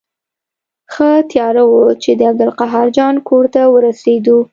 [0.93, 4.37] ښه تیاره وه چې د عبدالقاهر جان کور ته ورسېدو.